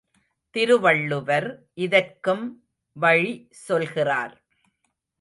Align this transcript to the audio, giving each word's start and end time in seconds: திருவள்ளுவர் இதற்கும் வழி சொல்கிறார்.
திருவள்ளுவர் 0.55 1.47
இதற்கும் 1.77 2.43
வழி 2.95 3.33
சொல்கிறார். 3.67 4.35